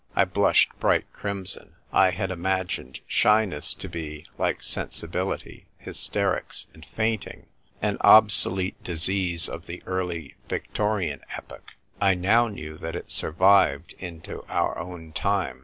I 0.15 0.25
blushed 0.25 0.71
bright 0.79 1.05
crimson. 1.13 1.75
I 1.93 2.09
iiad 2.11 2.31
imagined 2.31 3.01
shyness 3.05 3.71
to 3.75 3.87
be 3.87 4.25
(like" 4.35 4.63
sensibility," 4.63 5.67
hysterics, 5.77 6.65
and 6.73 6.83
fainting) 6.83 7.45
an 7.83 7.97
obsolete 8.01 8.83
disease 8.83 9.47
of 9.47 9.61
tiie 9.65 9.83
early 9.85 10.33
Victorian 10.49 11.21
epoch. 11.37 11.75
I 12.01 12.15
now 12.15 12.47
knew 12.47 12.79
that 12.79 12.95
it 12.95 13.11
survived 13.11 13.93
into 13.99 14.43
our 14.49 14.75
own 14.79 15.11
time. 15.13 15.59